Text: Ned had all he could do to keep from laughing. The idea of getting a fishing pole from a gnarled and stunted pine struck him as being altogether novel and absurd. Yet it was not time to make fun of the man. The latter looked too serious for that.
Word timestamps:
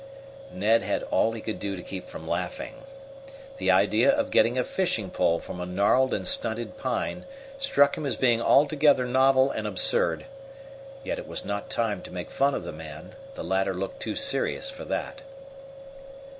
Ned 0.51 0.81
had 0.81 1.03
all 1.11 1.31
he 1.33 1.41
could 1.41 1.59
do 1.59 1.75
to 1.75 1.83
keep 1.83 2.07
from 2.07 2.27
laughing. 2.27 2.73
The 3.57 3.69
idea 3.69 4.09
of 4.09 4.31
getting 4.31 4.57
a 4.57 4.63
fishing 4.63 5.11
pole 5.11 5.39
from 5.39 5.59
a 5.59 5.65
gnarled 5.67 6.11
and 6.11 6.27
stunted 6.27 6.75
pine 6.75 7.25
struck 7.59 7.95
him 7.95 8.07
as 8.07 8.15
being 8.15 8.41
altogether 8.41 9.05
novel 9.05 9.51
and 9.51 9.67
absurd. 9.67 10.25
Yet 11.03 11.19
it 11.19 11.27
was 11.27 11.45
not 11.45 11.69
time 11.69 12.01
to 12.01 12.11
make 12.11 12.31
fun 12.31 12.55
of 12.55 12.63
the 12.63 12.71
man. 12.73 13.11
The 13.35 13.43
latter 13.43 13.75
looked 13.75 13.99
too 14.01 14.15
serious 14.15 14.71
for 14.71 14.85
that. 14.85 15.21